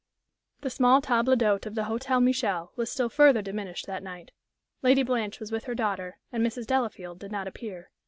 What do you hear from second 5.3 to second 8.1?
was with her daughter, and Mrs. Delafield did not appear.